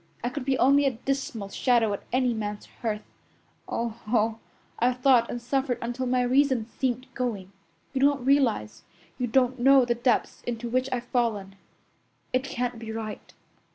I 0.23 0.29
could 0.29 0.45
be 0.45 0.57
only 0.57 0.85
a 0.87 0.97
dismal 1.05 1.49
shadow 1.49 1.93
at 1.93 2.01
any 2.11 2.33
man's 2.33 2.65
hearth. 2.81 3.03
Oh, 3.69 3.99
oh! 4.07 4.39
I've 4.79 4.97
thought 4.97 5.29
and 5.29 5.39
suffered 5.39 5.77
until 5.79 6.07
my 6.07 6.23
reason 6.23 6.65
seemed 6.65 7.05
going. 7.13 7.51
You 7.93 8.01
don't 8.01 8.25
realize, 8.25 8.81
you 9.19 9.27
don't 9.27 9.59
know 9.59 9.85
the 9.85 9.93
depths 9.93 10.41
into 10.47 10.67
which 10.67 10.89
I've 10.91 11.03
fallen. 11.05 11.55
It 12.33 12.43
can't 12.43 12.79
be 12.79 12.91
right." 12.91 13.31